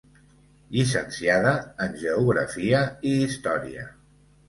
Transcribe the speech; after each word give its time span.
Llicenciada 0.75 1.53
en 1.87 1.95
Geografia 2.07 2.83
i 3.11 3.15
Història. 3.29 3.91